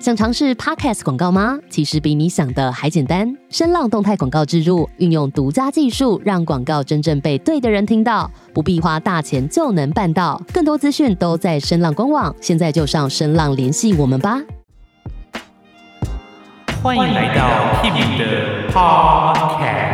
[0.00, 1.58] 想尝试 Podcast 广告吗？
[1.68, 3.36] 其实比你想的还简单。
[3.50, 10.40] 声浪动态广告植入，运用独家技术，让广告真正被对的人听到，不必花大钱就能办到。
[10.54, 14.40] 更多资讯都在声浪官网，现在就上声浪联系我们吧。
[16.82, 19.89] 欢迎来到 Kimi 的 Podcast。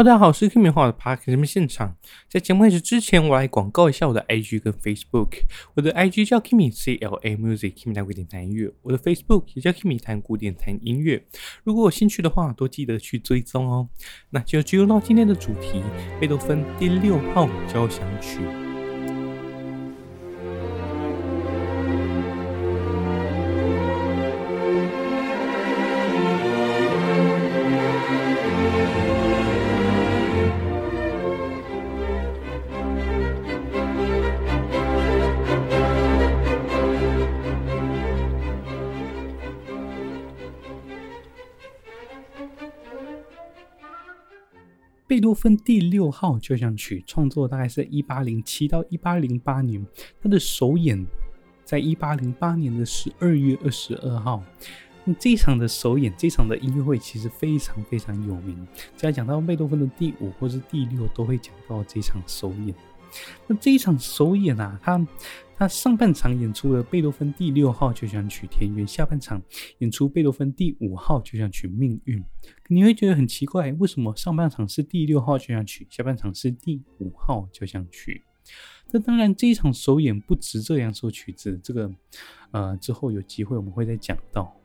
[0.00, 1.94] 大家好，我是 Kimi 画的 Park 节目现场。
[2.26, 5.42] 在节目开始之前，我来广告一下我的 IG 跟 Facebook。
[5.74, 8.72] 我的 IG 叫 Kimi C L A Music，Kimi 谈古典弹音乐。
[8.80, 11.22] 我的 Facebook 也叫 Kimi 谈古典弹音乐。
[11.64, 13.90] 如果有兴趣的话，都记得去追踪哦。
[14.30, 15.82] 那就进入到今天的主题——
[16.18, 18.40] 贝多芬第六号交响曲。
[45.20, 49.86] 贝多芬第六号交响曲创作大概是一八零七到一八零八年，
[50.18, 51.06] 他的首演
[51.62, 54.42] 在一八零八年的十二月二十二号。
[55.18, 58.66] 这一场的首演，这场的音乐会其实非常非常有名。
[58.96, 62.74] 只要讲到贝多芬的第五或是第六，都会讲到这场首演。
[63.46, 65.06] 那这一场首演啊，他
[65.60, 69.42] 他上半场演出了贝多芬第六号交响曲田园，下半场
[69.80, 72.24] 演出贝多芬第五号交响曲命运。
[72.68, 78.24] 你会觉得很奇怪，为什么上半场是第六号交响曲，下半场是第五号交响曲？
[78.90, 81.92] 那当然，这一场首演不止这两首曲子，这个
[82.52, 84.56] 呃之后有机会我们会再讲到。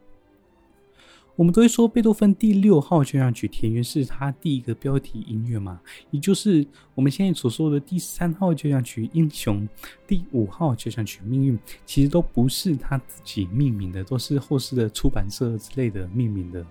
[1.35, 9.67] 我们都会说贝多芬第六号交响曲田园是他第一个标题音乐嘛，也就是我们现在所说的第三号交响曲英雄、
[10.07, 16.65] 第五号交响曲命运，其实都不是他自己命名的，都是后世的出版社之类的命名的。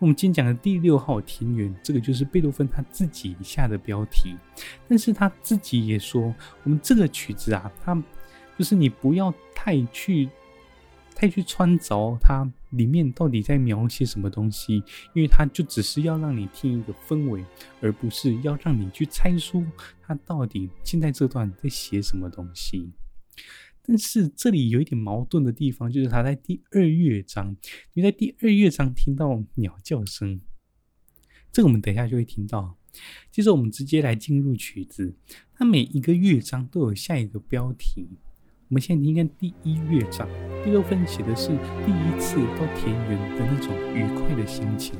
[0.00, 4.34] 我们今天讲的第六号田园，这个就是贝多芬他自己下的标题，
[4.88, 6.34] 但是他自己也说，
[6.64, 7.94] 我们这个曲子啊，他
[8.58, 10.28] 就是你不要太去。
[11.16, 12.44] 太去穿着它
[12.76, 14.82] 里面到底在描写什么东西，
[15.14, 17.44] 因为它就只是要让你听一个氛围，
[17.80, 19.64] 而不是要让你去猜出
[20.02, 22.90] 它到底现在这段在写什么东西。
[23.86, 27.56] 但是这里有一点矛盾的地方，就是它在第二乐章，
[27.92, 30.40] 你在第二乐章听到鸟叫声，
[31.52, 32.76] 这个我们等一下就会听到。
[33.30, 35.14] 接着我们直接来进入曲子，
[35.52, 38.08] 它每一个乐章都有下一个标题。
[38.74, 40.26] 我们现在听看第一乐章，
[40.64, 41.50] 第六份写的是
[41.86, 44.96] 第一次到田园的那种愉快的心情。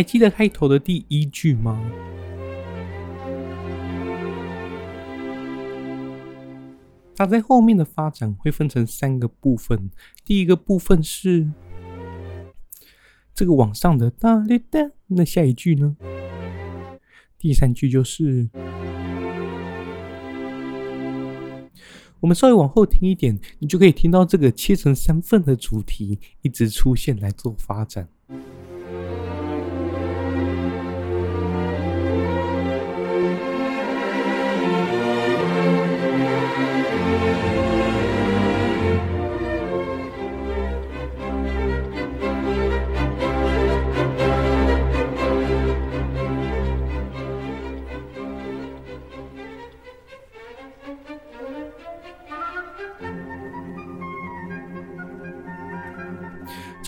[0.00, 1.78] 还记得开头的第一句吗？
[7.14, 9.90] 它在后面的发展会分成三个部分。
[10.24, 11.46] 第一个部分是
[13.34, 15.94] 这个往上的哒哩哒，那下一句呢？
[17.38, 18.48] 第三句就是
[22.20, 28.08] 我们稍微往后听一点，你就可以听到这个切成三份的主题一直出现来做发展。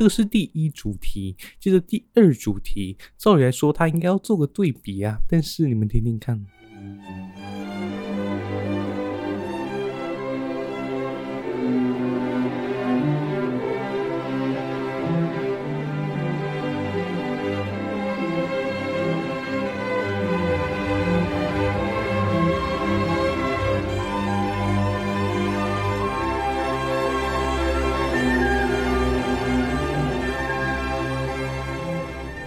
[0.02, 6.44] 这个是第一主题，接着第二主题，照理来说，他应该要做个对比啊，但是你们听听看。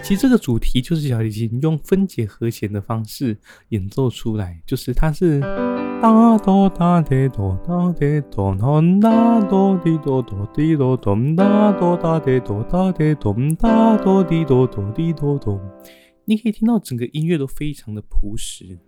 [0.06, 3.36] 其实这个主题就是小提琴用分解和弦的方式
[3.70, 5.40] 演奏出来，就是它是
[6.00, 15.60] 哒哆哒滴哆哒滴哆哒哒哆滴哆哆滴哆哆哒哆哒滴哆哒滴哆哒哆滴哆哆滴哆哆。
[16.24, 18.78] 你可以听到整个音乐都非常的朴实。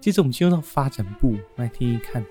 [0.00, 2.24] 接着我们进入到发展部，来听一看。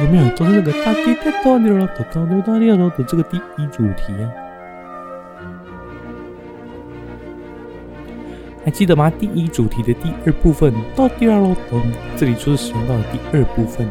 [0.00, 4.30] 有没有都是那个哒滴哒哆哩哒哒哒哒哩哒的这个第一主题啊？
[8.64, 9.12] 还记得吗？
[9.18, 11.38] 第一主题的第二部分哆哩哒
[11.70, 11.82] 哒，
[12.16, 13.86] 这里就是使用到的第二部分。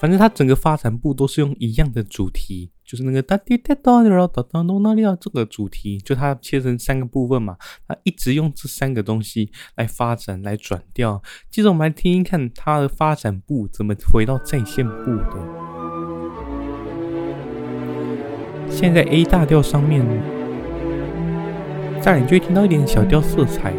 [0.00, 7.56] 反正它整个发展部都是用一样的主题，就是那个哒滴哒哆哩哒哒哒那里啊，这个主题就它切成三个部分嘛，
[7.88, 11.20] 它一直用这三个东西来发展来转调。
[11.50, 15.36] 接着我们来听听看它的发展部怎么回到再现部的。
[18.70, 20.06] 现在 A 大调上面，
[22.00, 23.74] 再来就会听到一点小调色彩。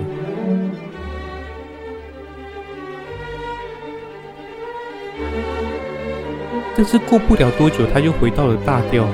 [6.81, 9.05] 但是过不了多久，他又回到了大调。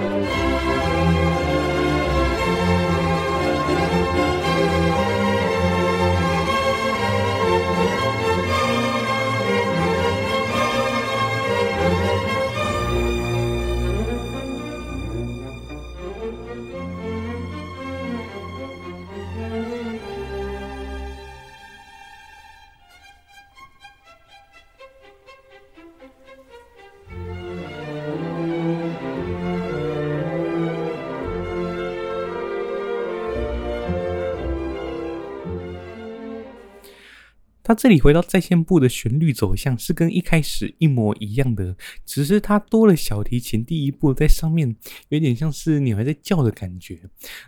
[37.65, 41.75] 它这里回到在线部的旋律走向是跟一开始一模一样的，
[42.05, 44.75] 只是它多了小提琴第一步在上面，
[45.09, 46.99] 有点像是鸟还在叫的感觉。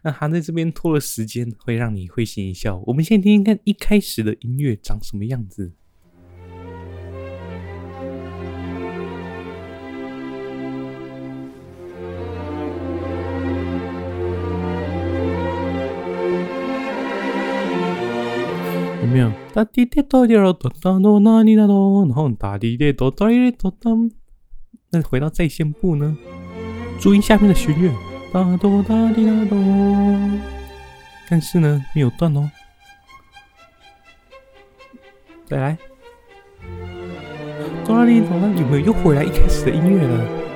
[0.03, 2.81] 那它在这边拖了时间，会让你会心一笑。
[2.87, 5.73] 我们先听听看一开始的音乐长什么样子。
[19.07, 19.31] 有没有？
[19.53, 21.73] 哒滴滴哆滴哒哒哒哪里哒哒，
[22.05, 23.89] 然后哒滴滴哆哆哩哆哒。
[24.89, 26.17] 那回到再现部呢？
[26.99, 27.89] 注意下面的弦乐，
[28.33, 29.57] 哒哆哒滴哒哆。
[31.29, 32.51] 但是呢，没有断哦。
[35.45, 35.77] 再来，
[37.85, 40.46] 哆啦哩哆啦，有没有又回来一开始的音乐了？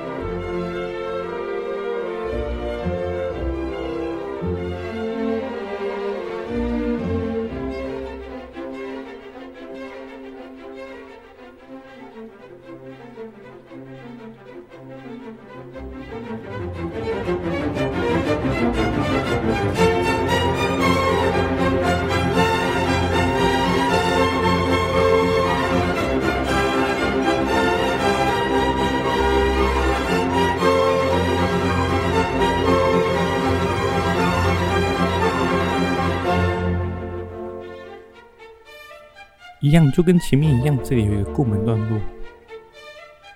[39.62, 41.98] 一样，就跟前面一样，这里有一个过门段落。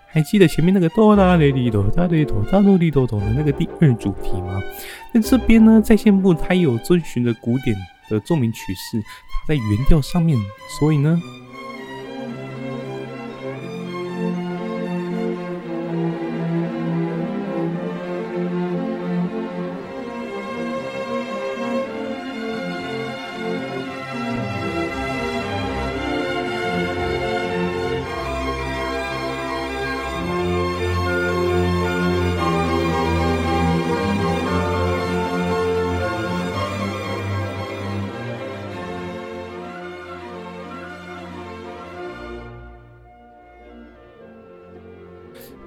[0.09, 4.63] 还记得前面那个哆啦嘞哩哆啦嘞哆啦哆哩哆哆的那个第二主题吗？
[5.13, 7.77] 那这边呢，在线部它有遵循着古典
[8.09, 10.39] 的奏鸣曲式，它在原调上面，
[10.79, 11.23] 所以呢。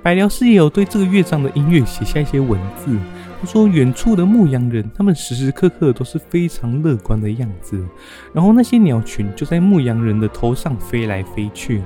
[0.09, 2.97] 白辽师也有对这个乐章的音乐写下一些文字，
[3.39, 7.85] 他说，远处的牧羊人，他们时时刻刻都是非常乐观的样子。
[8.33, 11.83] 然后那些鸟群就在牧羊人的头上飞来飞去，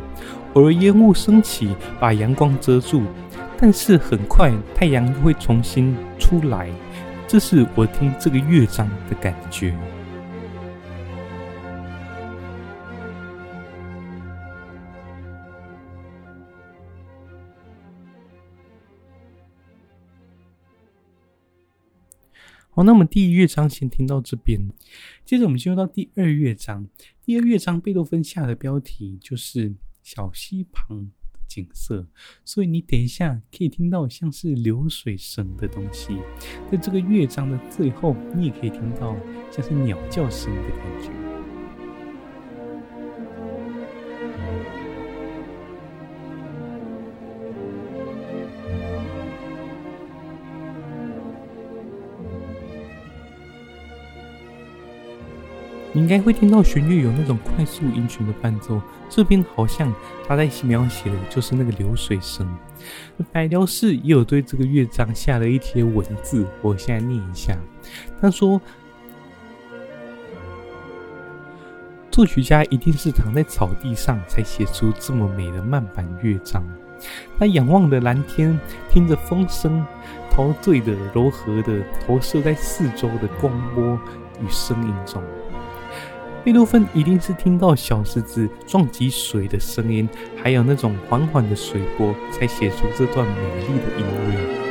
[0.53, 3.01] 偶尔烟雾升起，把阳光遮住，
[3.57, 6.69] 但是很快太阳又会重新出来。
[7.27, 9.75] 这是我听这个乐章的感觉。
[22.75, 24.59] 好，那么第一乐章先听到这边，
[25.23, 26.87] 接着我们进入到第二乐章。
[27.23, 32.07] 第二乐章贝多芬下的标题就是小溪旁的景色，
[32.43, 36.17] 所以你等一下可以听到像是流水声的东西。
[36.71, 39.15] 在这个乐章的最后，你也可以听到
[39.51, 41.22] 像是鸟叫声的感觉。
[56.03, 59.89] 应该会听到弦乐有那种快速音群的伴奏，这边好像
[60.27, 62.45] 他在描写的就是那个流水声。
[63.31, 67.57] 白辽士也有对这个乐章下了一些文字，我现在念一下。
[68.19, 68.59] 他说，
[72.11, 76.61] 作曲家一定是躺在草地上才写出这么美的慢板乐章。
[77.39, 79.85] 他仰望的蓝天，听着风声，
[80.29, 83.97] 陶醉的、柔和的投射在四周的光波
[84.41, 85.23] 与声音中。
[86.43, 94.62] 贝多芬一定是听到小石子撞击水的声音，还有那种缓缓的水波，才写出这段美丽的音乐。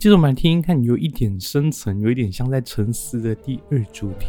[0.00, 4.28] 接着我们来听听看，有一点深层，有一点像在沉思的第二主题。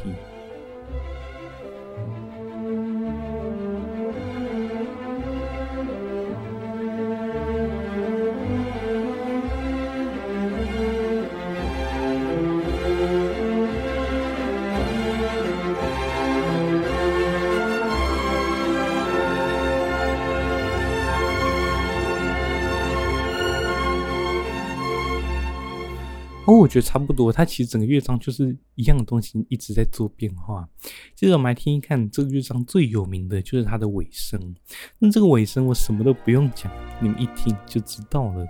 [26.71, 27.33] 觉得差不多。
[27.33, 30.67] 它其实整个乐章就是一样的东西，一直在做变化。
[31.13, 34.55] 接着我们来听一看这个乐章最有名的就是它的尾声。
[34.97, 38.47] 那这个尾声我什么都不用讲，你们一听就知道了。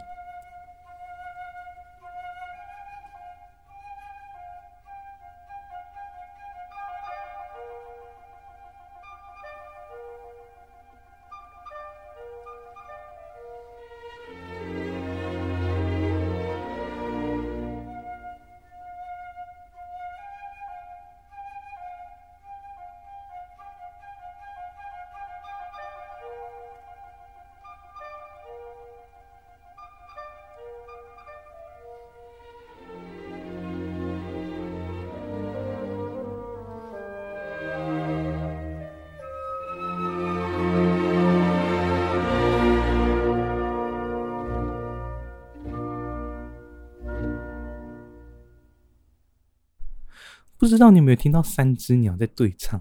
[50.62, 52.80] 不知道你有没有听到三只鸟在对唱？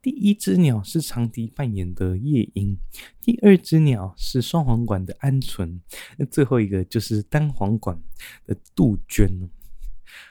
[0.00, 2.78] 第一只鸟是长笛扮演的夜莺，
[3.20, 5.80] 第二只鸟是双簧管的鹌鹑，
[6.16, 8.02] 那最后一个就是单簧管
[8.46, 9.50] 的杜鹃。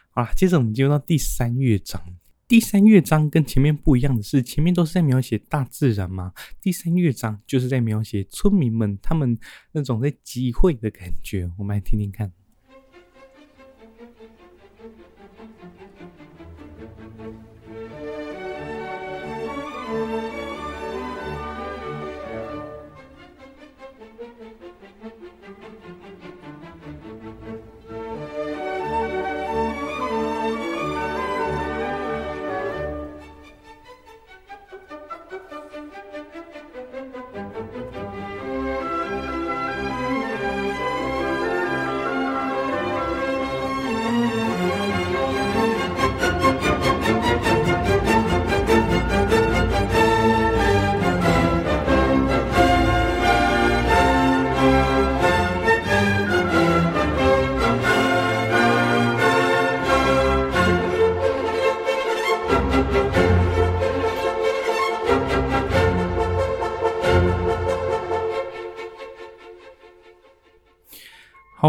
[0.09, 2.01] 好啦，接着我们进入到第三乐章。
[2.47, 9.37] 第三乐章跟前面不一样的是，前面都是在描写大自然嘛，第三乐章就是在描写村民们他们
[9.73, 11.51] 那种在集会的感觉。
[11.59, 12.33] 我们来听听看。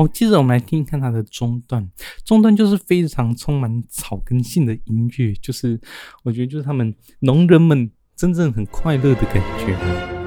[0.01, 1.87] 好，接着我们来听一看它的中段。
[2.25, 5.79] 中段就是非常充满草根性的音乐，就是
[6.25, 10.20] 我觉得就是他们农人们真正很快乐的感觉。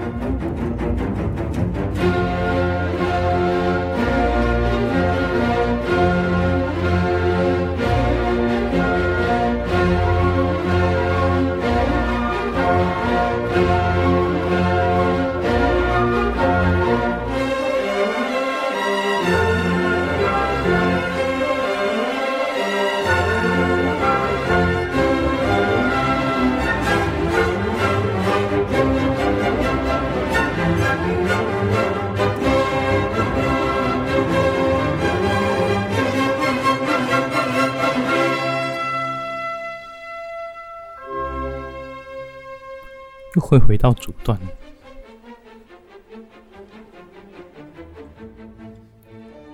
[43.54, 44.40] 会回到主段。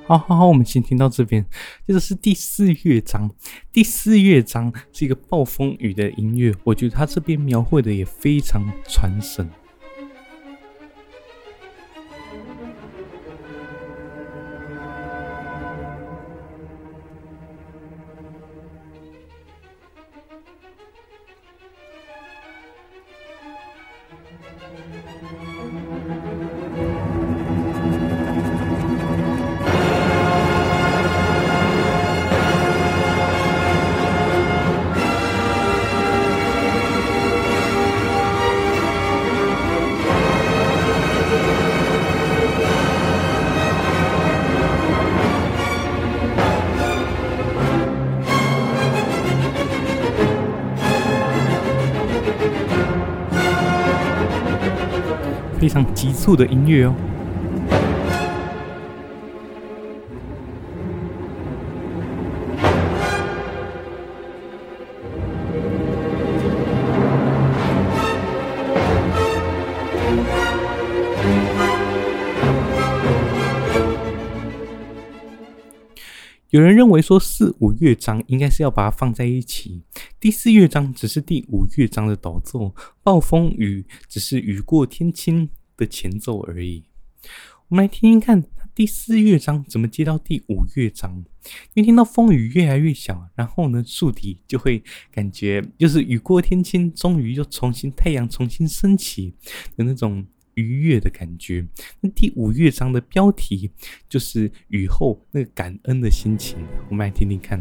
[0.05, 1.45] 好好好，我们先听到这边。
[1.85, 3.29] 接着是第四乐章，
[3.73, 9.47] 第四乐章是一个暴风雨的音乐，我觉得它这边描绘的也非常传神。
[55.59, 56.95] 非常急促的音乐哦。
[76.51, 79.83] 有人认为说四五乐章应该是要把它放在一起，
[80.19, 86.85] 第四乐章只是第五乐章的导奏，暴风雨只是雨过天晴的前奏而已。
[87.67, 91.23] 我们来听听看，第四乐章怎么接到第五乐章？
[91.75, 99.35] 因为听到风雨越来越小，然后呢，竖笛就会感觉就是雨过天晴，终于又重新太阳重新升起
[99.77, 100.25] 的那种。
[100.59, 101.65] 愉悦的感觉。
[102.01, 103.71] 那第五乐章的标题
[104.07, 106.57] 就是雨后那个感恩的心情，
[106.89, 107.59] 我们来听听看。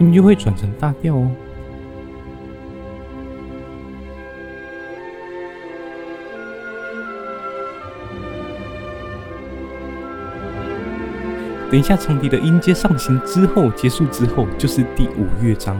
[0.00, 1.30] 音乐会转成大调哦。
[11.74, 15.76] 等一下，长笛的音阶上行之后，结束之后就是第五乐章，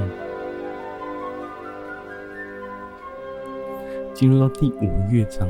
[4.13, 5.49] 进入到第五乐章。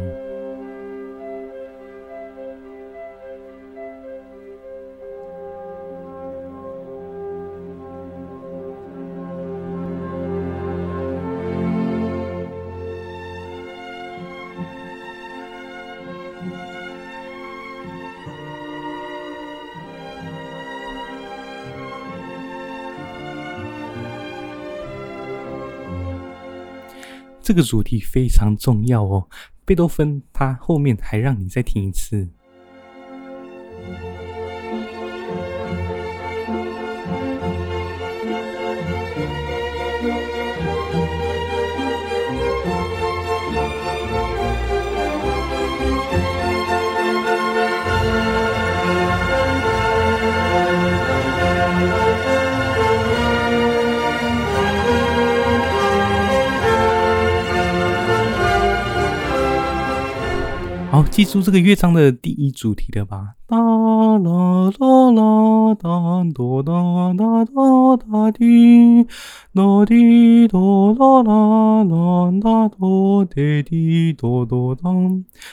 [27.44, 29.28] 这个主题非常重要哦，
[29.66, 32.26] 贝多芬他后面还让你再听一次。
[61.14, 63.36] 记住这个乐章的第一主题了吧？
[63.46, 69.04] 哒啦啦啦，哒哆哒哒哒哒滴，
[69.54, 73.24] 哒滴哒啦啦啦，哒哒
[73.62, 74.90] 滴哒哒哒。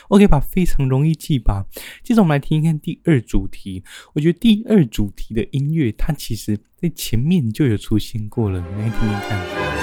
[0.08, 1.66] OK 吧，非常容易记吧？
[2.02, 3.84] 接着我们来听一看第二主题。
[4.14, 9.81] 我觉得第二主题的音乐，它其实在前面就有出现过了，你来听听看。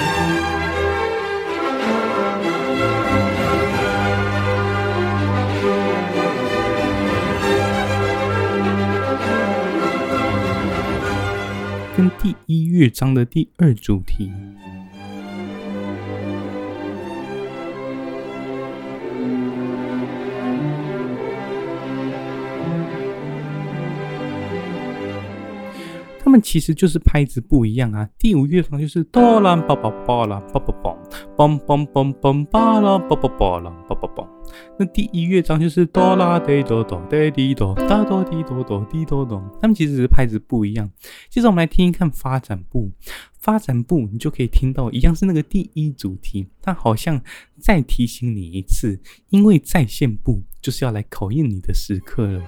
[12.22, 14.30] 第一乐章的第二主题。
[26.22, 28.08] 他们其实就是拍子不一样啊。
[28.20, 30.98] 第五乐章就是哆啦叭叭叭啦叭叭叭，
[31.38, 34.29] 嘣嘣嘣嘣叭啦叭叭叭啦叭叭叭。
[34.78, 40.90] 那第一乐章就是哆啦哆哆哆哆哆哆哆哆哆哆哆滴哆哆，他们其实是拍子不一样。
[41.30, 42.92] 接着我们来听一看发展部，
[43.40, 47.22] 发展部你就可以听到一样是那个第一主题，它好像
[47.58, 52.42] 再提醒你一次，因为再现部就是要来考验你的时刻了。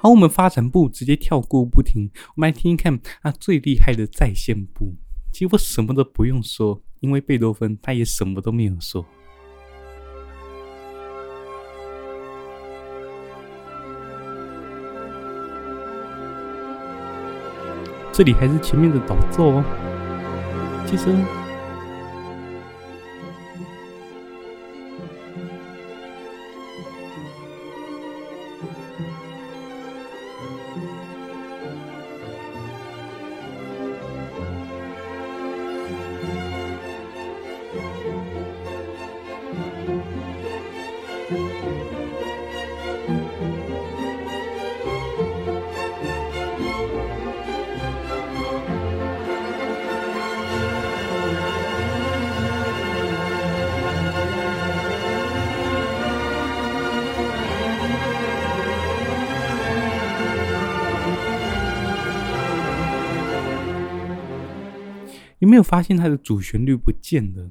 [0.00, 4.94] 好，我们发展部直接跳过不停，我们来听一看啊最厉害的再现部。
[5.32, 9.04] 其实我什么都不用说，因为贝多芬他也什么都没有说。
[18.18, 19.64] 这里还是前面的导奏哦，
[20.84, 21.14] 其实。
[65.48, 67.50] 没有发现它的主旋律不见了？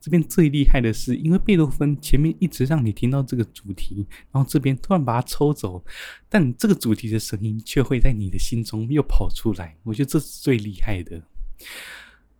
[0.00, 5.84] 这边最厉害的是，因为贝多芬前面一直让你听到这个主题，然后这边突然把它抽走，
[6.26, 9.76] 但这个主题的声音却会在你的心中又跑出来。
[9.82, 11.22] 我觉得这是最厉害的。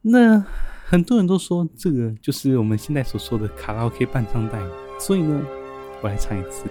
[0.00, 0.42] 那
[0.86, 4.58] 很多人都说这个就是我们现在所说的卡拉 OK 伴唱带，
[4.98, 5.44] 所以呢，
[6.02, 6.64] 我来唱一次。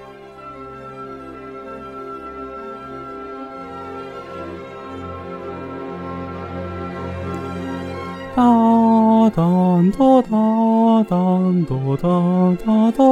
[9.30, 13.04] 哒当哒哒当哒哒哒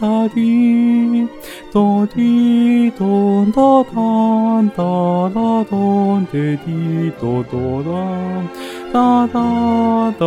[0.00, 1.26] 哒滴，
[1.72, 3.04] 哒滴哒
[3.52, 5.72] 哒哒哒哒哒
[6.30, 7.52] 滴哒哒，
[8.92, 9.36] 哒哒
[10.18, 10.22] 哒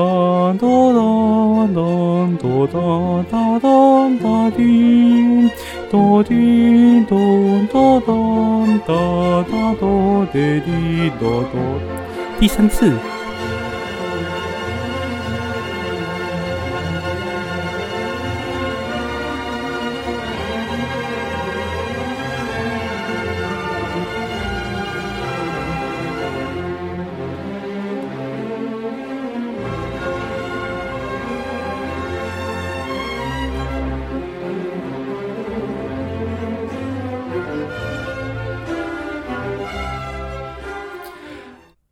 [0.60, 0.66] 哒
[2.38, 2.52] 哒
[3.30, 3.40] 哒
[4.20, 5.50] 哒滴，
[5.90, 6.32] 哒滴
[7.06, 7.16] 哒
[7.72, 8.10] 哒哒
[8.86, 8.90] 哒
[9.44, 9.84] 哒哒
[10.34, 11.56] 滴哒哒。
[12.40, 13.17] 第三次。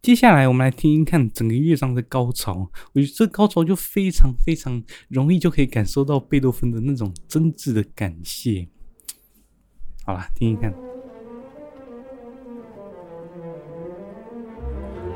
[0.06, 2.70] 接下来，我们来听听看整个乐章的高潮。
[2.94, 8.68] 我觉得这高潮就非常非常容易就可以感受到贝多芬的那种真挚的感谢。
[10.04, 10.72] 好了，听听看。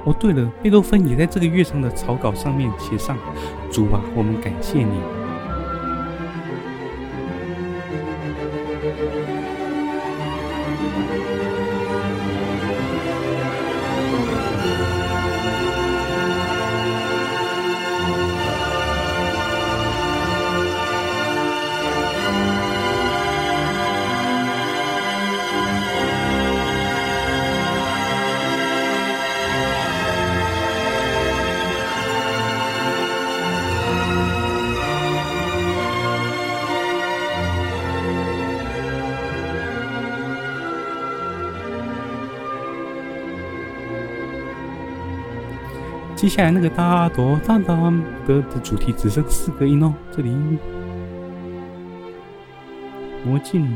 [0.05, 3.15] 哦，对了，贝多芬也在这个乐章的草稿上面写上
[3.71, 4.99] ：“主啊，我们感谢你。”
[46.29, 47.75] 接下来那个哒哆哒哒
[48.27, 50.29] 的的主题只剩四个音哦，这里。
[53.25, 53.67] 魔镜，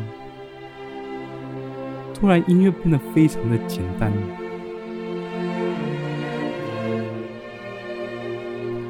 [2.14, 4.14] 突然音乐变得非常的简单，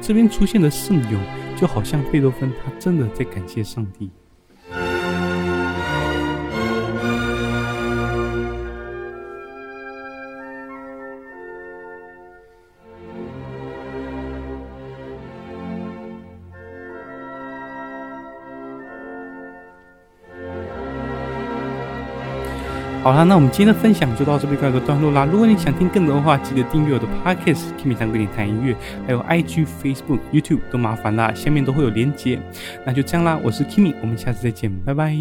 [0.02, 1.18] 这边出现的圣咏，
[1.56, 4.10] 就好像贝多芬他真的在感谢上帝。
[23.04, 25.28] 好啦，那我们今天的分享就到这边告一个段落啦。
[25.30, 28.74] 如果你想听更多的话，记得订阅我的 Podcast，Kimmy 谈跟你谈音乐，
[29.06, 32.40] 还有 IG、Facebook、YouTube 都麻烦啦，下面都会有连结。
[32.82, 35.14] 那就这样啦，我是 Kimi，我们下次再见，拜拜。